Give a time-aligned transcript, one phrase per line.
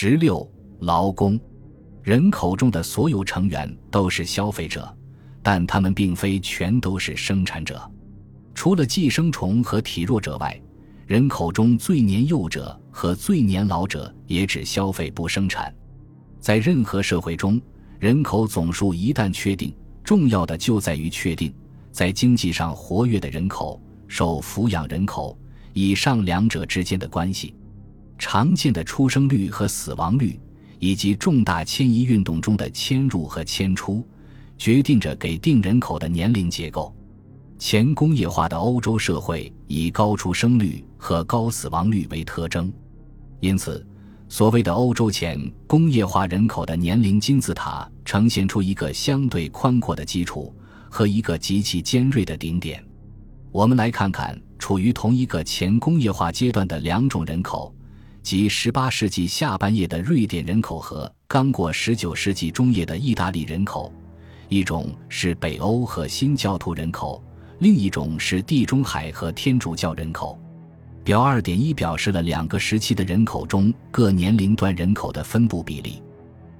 [0.00, 0.48] 十六，
[0.78, 1.36] 劳工，
[2.04, 4.96] 人口中的所有成员都是消费者，
[5.42, 7.82] 但他们并非全都是生产者。
[8.54, 10.56] 除了寄生虫和体弱者外，
[11.04, 15.74] 人口中最年幼者和最年老者也只消费不生产。
[16.38, 17.60] 在任何社会中，
[17.98, 19.74] 人口总数一旦确定，
[20.04, 21.52] 重要的就在于确定
[21.90, 25.36] 在经济上活跃的人口、受抚养人口
[25.72, 27.52] 以上两者之间的关系。
[28.18, 30.38] 常见的出生率和死亡率，
[30.78, 34.06] 以及重大迁移运动中的迁入和迁出，
[34.58, 36.94] 决定着给定人口的年龄结构。
[37.58, 42.72] 前工业化的欧洲社会以高出生率和高死亡率为特征，
[43.40, 43.84] 因此，
[44.28, 50.54] 所谓的欧洲前工业化人口的年龄金字塔呈现出一个相对宽阔的基础
[50.88, 52.84] 和一个极其尖锐的顶点。
[53.50, 57.74] 我们来看看处于同一个前工业化阶段的两种人口。
[58.22, 63.92] 即18世纪下半叶的瑞典人口和刚过19世纪中叶的意大利人口，
[64.48, 67.22] 一种是北欧和新教徒人口，
[67.58, 70.38] 另一种是地中海和天主教人口。
[71.02, 76.02] 表2.1表示了两个时期的人口中各年龄段人口的分布比例。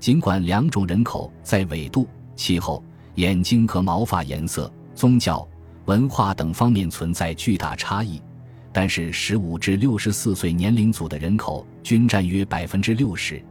[0.00, 2.82] 尽管两种人口在纬度、气候、
[3.14, 5.46] 眼睛和毛发颜色、宗教、
[5.84, 8.20] 文化等方面存在巨大差异。
[8.72, 13.42] 但是，十五至六十四岁年龄组的人口均占约百分之六十，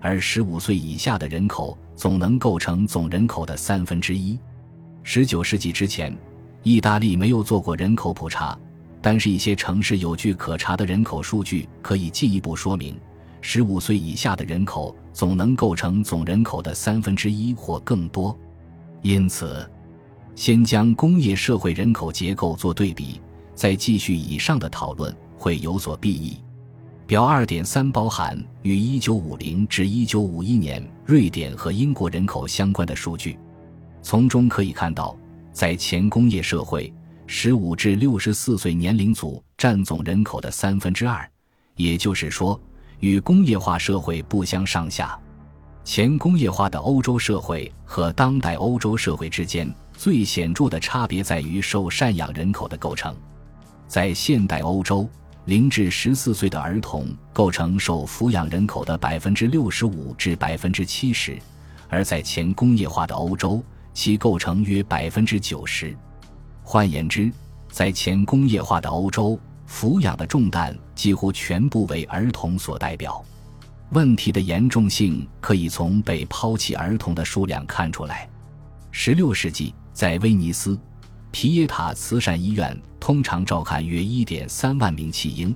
[0.00, 4.36] 而十五岁以下的人口总能构成总人口的三分之一。
[5.04, 6.16] 十九世纪之前，
[6.64, 8.58] 意大利没有做过人口普查，
[9.00, 12.96] 但是一些城市有据可查的人口数据可以进一步说明，
[13.40, 18.36] 十五岁以下的人口总能构成总人口的三分之一或更多。
[19.02, 19.70] 因此，
[20.34, 23.20] 先将工业社会人口结构做对比。
[23.54, 26.36] 再继续以上的讨论会有所裨益。
[27.06, 33.38] 表二点三包含与一九五零至一九五一年瑞典和英国人口相关的数据，
[34.00, 35.14] 从中可以看到，
[35.52, 36.90] 在前工业社会，
[37.26, 41.30] 十五至六十四岁年龄组占总人口的三分之二，
[41.76, 42.58] 也就是说，
[43.00, 45.18] 与工业化社会不相上下。
[45.84, 53.14] 前工业化的欧洲社会和当代欧洲社会之间最显著的差别在于受赡养人口的构成。
[53.86, 55.08] 在现代欧洲，
[55.44, 61.38] 零至十四岁的儿童构成受抚养人口的百分之六十五至百分之七十，
[61.88, 63.62] 而在前工业化的欧洲，
[63.92, 65.96] 其构成约百分之九十。
[66.62, 67.30] 换言之，
[67.70, 73.22] 在前工业化的欧洲，抚养的重担几乎全部为儿童所代表。
[73.90, 78.28] 问题的严重性可以从被抛弃儿童的数量看出来。
[78.90, 80.78] 十六世纪，在威尼斯。
[81.34, 85.52] 皮耶塔慈善医院通常照看约一点三万名弃婴，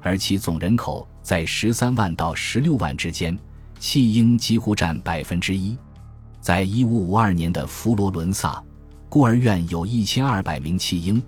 [0.00, 3.38] 而其总人口在十三万到十六万之间，
[3.78, 5.76] 弃婴几乎占百分之一。
[6.40, 8.64] 在一五五二年的佛罗伦萨，
[9.10, 11.22] 孤儿院有一千二百名弃婴，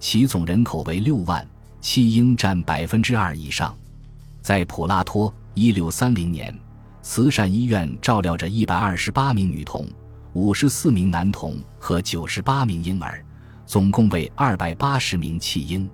[0.00, 1.46] 其总人口为六万，
[1.80, 3.72] 弃婴占百分之二以上。
[4.42, 6.52] 在普拉托，一六三零年，
[7.00, 9.86] 慈善医院照料着一百二十八名女童、
[10.32, 13.22] 五十四名男童和九十八名婴儿。
[13.66, 15.90] 总共为二百八十名弃婴，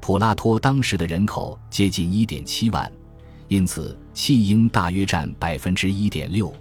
[0.00, 2.90] 普拉托当时的人口接近一点七万，
[3.48, 6.52] 因此弃婴大约占百分之一点六。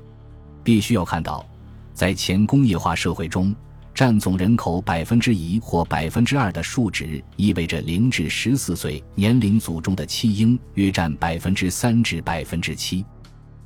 [0.64, 1.46] 必须要看到，
[1.94, 3.56] 在前工业化社会中，
[3.94, 13.06] 占总人口百分之一或百分之二的数值，意味着零至十四岁年龄组中的弃婴约占百分之三至百分之七。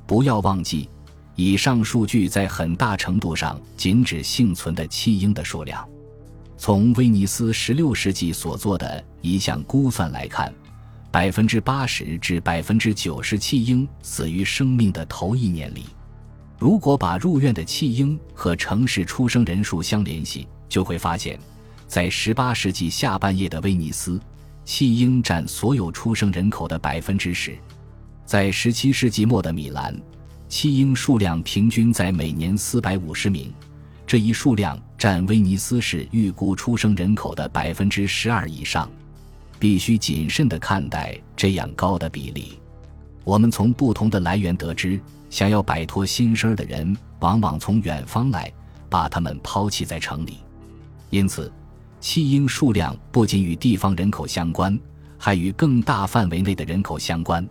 [0.06, 0.88] 不要忘记，
[1.34, 5.86] 以上数据在很大程度上仅指幸存的弃婴的数量。
[6.56, 10.52] 从威尼斯16世纪所做的一项估算来看，
[11.10, 15.84] 百分之八十至百分之九十弃婴死于生命的头一年里。
[16.58, 21.38] 如果把入院的弃婴和城市出生人数相联系，就会发现，
[21.86, 24.20] 在18世纪下半叶的威尼斯，
[24.64, 27.52] 弃婴占所有出生人口的百分之十；
[28.24, 29.94] 在17世纪末的米兰，
[30.48, 33.52] 弃婴数量平均在每年450名。
[34.06, 38.88] 这一数量占威尼斯市预估出生人口的百分之十二以上，
[39.58, 42.58] 必须谨慎地看待这样高的比例。
[43.24, 48.52] 我们从不同的来源得知，想要摆脱新生儿的人往往从远方来，
[48.90, 50.38] 把他们抛弃在城里。
[51.08, 51.50] 因此，
[51.98, 54.78] 弃婴数量不仅与地方人口相关，
[55.16, 57.48] 还与更大范围内的人口相关，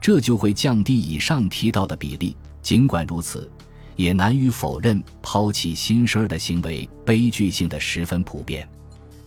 [0.00, 2.36] 这就会降低以上提到的比例。
[2.62, 3.50] 尽管如此。
[4.00, 8.66] 也难于否认，抛弃新生儿的行为悲剧性的十分普遍。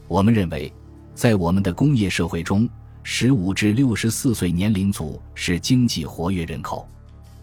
[0.08, 0.74] 我们认为，
[1.14, 2.68] 在我们的工业社会中，
[3.04, 6.90] 十五至六十四岁年龄组是经济活跃人口。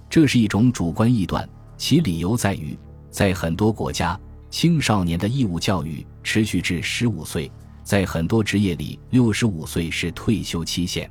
[0.08, 2.76] 这是一种主观臆断，其理由在于，
[3.12, 4.18] 在很多国家，
[4.50, 7.48] 青少年的义务教育持续至十五岁，
[7.84, 11.08] 在很多职业里，六十五岁是退休期限。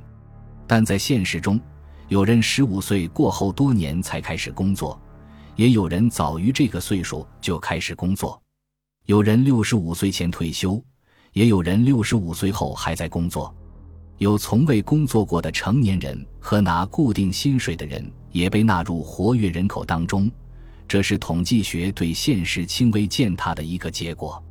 [0.66, 1.58] 但在现实中，
[2.08, 5.00] 有人十五岁过后多年才开始工作，
[5.60, 8.30] 也有人早于这个岁数就开始工作；
[9.04, 10.82] 有人六十五岁前退休，
[11.34, 13.54] 也有人六十五岁后还在工作。
[14.16, 20.30] 有从未工作过的成年人和拿固定薪水的人也被纳入活跃人口当中，
[20.88, 24.42] 这是统计学对现实轻微践踏的一个结果。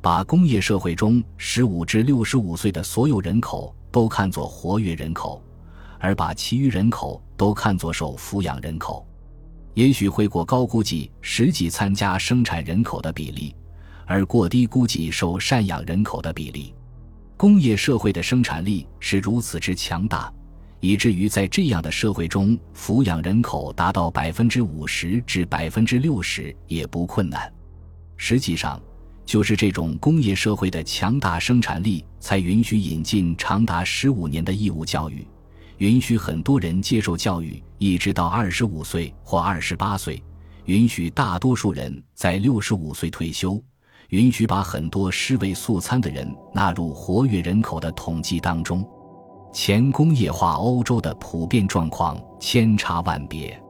[0.00, 5.42] 把工业社会中十五至六十五岁的所有人口都看作活跃人口，
[5.98, 9.04] 而把其余人口都看作受抚养人口，
[9.74, 13.54] 也许会过高估计实际参加生产人口的比例，
[14.06, 16.72] 而过低估计受赡养人口的比例。
[17.36, 20.32] 工业社会的生产力是如此之强大，
[20.78, 27.52] 以至于在这样的社会中，抚养人口达到百分之五十至百分之六十也不困难。
[28.16, 28.80] 实际上，
[29.26, 35.26] 就是这种工业社会的强大生产力，才允许引进长达十五年的义务教育，
[35.78, 40.22] 允许很多人接受教育一直到二十五岁或二十八岁，
[40.66, 43.62] 允许大多数人在六十五岁退休。
[44.10, 48.86] 允许把很多尸位素餐的人纳入活跃人口的统计当中。
[49.52, 53.60] 前工业化欧洲的普遍状况千差万别，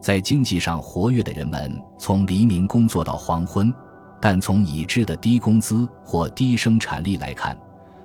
[0.00, 3.72] 在经济上活跃的人们从黎明工作到黄昏，
[4.20, 7.58] 但从已知的低工资或低生产力来看，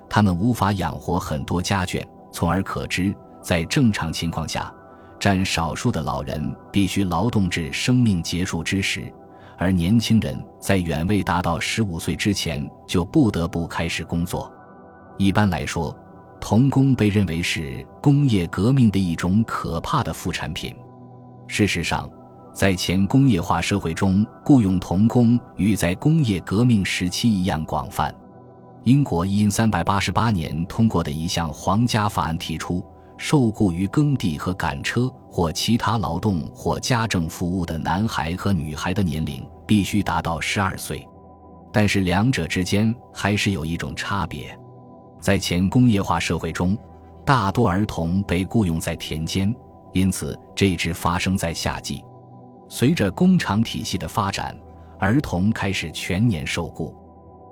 [0.08, 3.14] 他们无法养活很多家眷，从而可知，
[3.46, 4.74] 在正常情况下，
[5.20, 9.08] 占少数的老人必须劳动至生命结束之时。
[9.56, 14.52] 而年轻人在远未达到十五岁之前就不得不开始工作。
[15.16, 15.96] 一般来说，
[16.40, 20.74] 童工被认为是工业革命的一种可怕的副产品。
[21.46, 22.10] 事实上，
[22.52, 28.12] 在前工业化社会中，雇佣童工与在工业革命时期一样广泛。
[28.82, 32.84] 英国因三百八十八年通过的一项皇家法案提出。
[33.18, 41.06] 受雇于耕地和赶车或其他劳动或家政服务的男孩和女孩的年龄必须达到十二岁，
[41.72, 44.58] 但是两者之间还是有一种差别。
[45.20, 46.76] 在前工业化社会中，
[47.24, 49.52] 大多儿童被雇佣在田间，
[49.92, 52.04] 因此这只发生在夏季。
[52.68, 54.56] 随着工厂体系的发展，
[54.98, 56.94] 儿童开始全年受雇。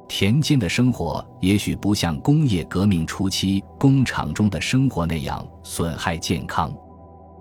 [0.06, 6.72] 田间的生活也许不像工业革命初期工厂中的生活那样损害健康，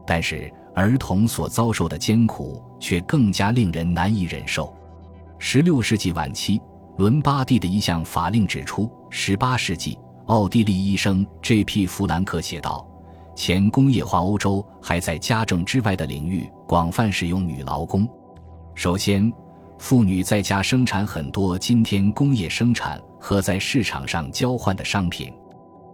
[0.07, 4.73] 但是儿童所遭受的艰苦却更加令人难以忍受。
[5.37, 6.59] 十六世纪晚期，
[6.97, 11.85] 伦巴第的一项法令指出，十八世纪奥地利医生 J.P.
[11.85, 12.87] 弗兰克写道
[13.35, 18.07] ：“前工业化欧洲还在家政之外的领域广泛使用女劳工。
[18.73, 19.31] 首先。”
[19.83, 25.29] 妇女在家生产很多今天工业生产和在市场上交换的商品。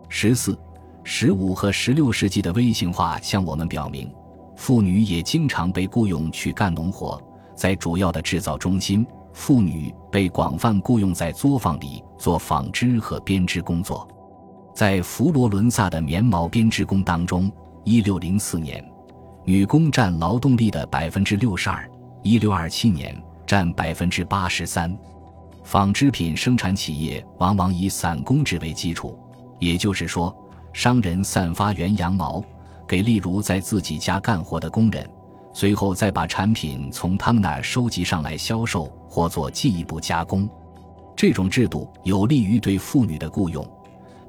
[0.09, 0.55] 十四、
[1.03, 4.07] 十五和十六世纪的微型化向我们表明，
[4.55, 7.19] 妇女也经常被雇佣去干农活。
[7.55, 9.03] 在主要的制造中心，
[9.33, 14.07] 妇女被广泛雇佣在作坊里做纺织和编织工作。
[14.71, 17.51] 在佛罗伦萨的棉毛编织工当中，
[17.85, 18.87] 一六零四年，
[19.45, 21.83] 女工占劳动力的百分之六十二；
[22.21, 23.19] 一六二七年。
[23.49, 24.95] 占百分之八十三，
[25.63, 29.17] 纺织品生产企业往往以散工制为基础，
[29.57, 30.31] 也就是说，
[30.71, 32.43] 商人散发原羊毛
[32.87, 35.03] 给例如在自己家干活的工人，
[35.51, 40.47] 随后再把产品从他们那儿收集上来销售或做进一步加工。
[41.15, 43.67] 这种制度有利于对妇女的雇佣，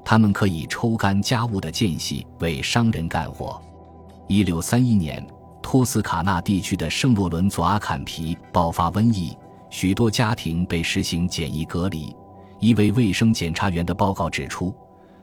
[0.03, 3.61] 他们可以抽干家务的间隙为商人干活。
[4.27, 5.23] 一六三一年。
[5.61, 9.37] 托斯卡纳地区的圣洛伦佐阿坎皮爆发瘟疫，
[9.69, 12.15] 许多家庭被实行简易隔离。
[12.59, 14.75] 一位卫生检查员的报告指出，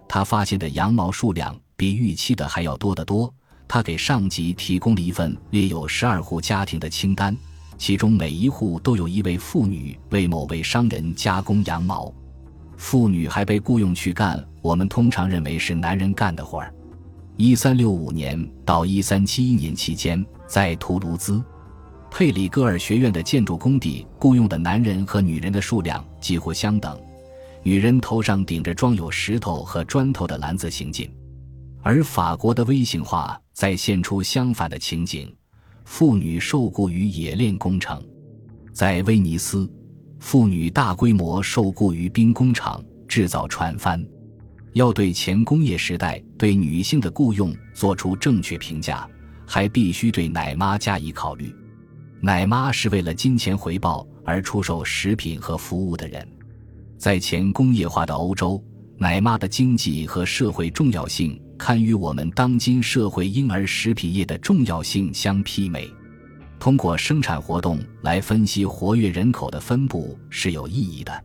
[0.08, 3.32] 他发现的羊毛数量比预期的还要多得多。
[3.66, 7.36] 他给上级提供了一份列有十二户家庭的清单，
[7.76, 12.12] 其中每一户都有一位妇女为某位商人加工羊毛。
[12.78, 16.72] 妇女还被雇佣去干我们通常认为是男人干的活儿。
[17.40, 20.26] 一三六五年到一三七一年期间。
[20.48, 21.40] 在图卢兹，
[22.10, 27.00] 佩里戈尔学院的建筑工地雇佣的男人和女人的数量几乎相等，
[27.62, 31.08] 女人头上顶着装有石头和砖头的篮子行进，
[31.80, 35.32] 而法国的微型化再现出相反的情景：
[35.84, 38.02] 妇女受雇于冶炼工程，
[38.72, 39.70] 在威尼斯，
[40.18, 44.04] 妇女大规模受雇于兵工厂制造船帆。
[44.78, 49.06] 要对前工业时代对女性的雇佣做出正确评价。
[49.50, 51.50] 还必须对奶妈加以考虑。
[52.20, 56.28] 奶妈是为了金钱回报而出售食品和服务的人。
[56.98, 58.62] 在前工业化的欧洲，
[58.98, 65.90] 奶妈的经济和社会重要性堪与我们当今社会婴儿食品业的重要性相媲美。
[66.58, 71.24] 通过生产活动来分析活跃人口的分布是有意义的。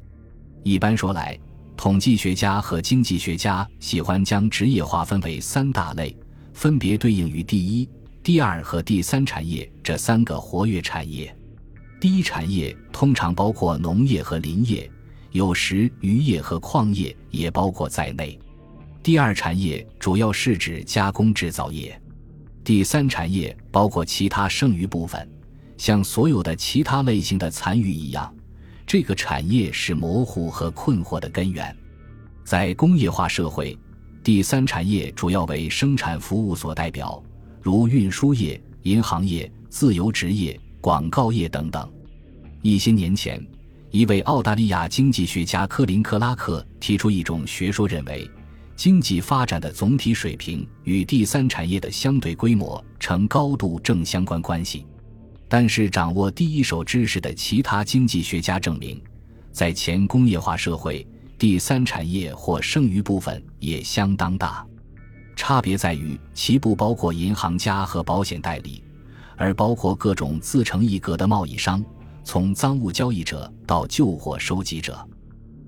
[0.64, 1.38] 一般说来，
[1.76, 6.16] 统计学家和经济学家喜欢将职业划分为三大类，
[6.54, 7.90] 分别对应于第一、
[8.22, 11.36] 第二和第三产业这三个活跃产业。
[12.00, 14.90] 第一产业通常包括农业和林业，
[15.32, 18.40] 有时渔业和矿业也包括在内。
[19.02, 22.00] 第二产业主要是指加工制造业。
[22.64, 25.30] 第三产业包括其他剩余部分，
[25.78, 28.34] 像所有的其他类型的残余一样，
[28.86, 31.76] 这个产业是模糊和困惑的根源。
[32.44, 33.78] 在工业化社会，
[34.24, 37.24] 第三产业主要为生产服务所代表，
[37.62, 41.92] 如运输业、银行业、自由职业、广告业等等。
[42.62, 43.46] 一些年前，
[43.92, 48.30] 一位澳大利亚经济学家科林·克拉克提出一种学说，认为。
[48.76, 54.84] 经济发展的总体水平与第三产业的相对规模呈高度正相关关系，
[55.56, 59.00] 但是掌握第一手知识的其他经济学家证明，
[59.52, 61.08] 在前工业化社会，
[61.38, 64.66] 第三产业或剩余部分也相当大。
[65.36, 68.84] 差别在于其不包括银行家和保险代理，
[69.38, 71.86] 而包括各种自成一格的贸易商，
[72.24, 75.08] 从赃物交易者到旧货收集者。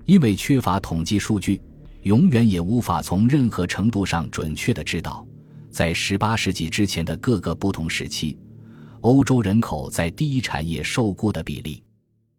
[0.04, 1.62] 因为缺乏统计数据。
[2.02, 5.24] 永远也无法从任何程度上准确地知道，
[5.70, 8.36] 在18世纪之前的各个不同时期，
[9.06, 11.80] 欧洲人口在第一产业受雇的比例。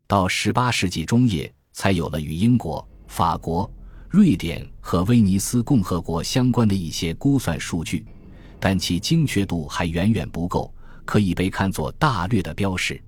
[0.06, 3.72] 到18世纪中叶，才有了与英国、法国、
[4.10, 8.06] 瑞典和威尼斯共和国相关的一些估算数据，
[8.60, 10.74] 但其精确度还远远不够，
[11.06, 13.02] 可以被看作大略的标识。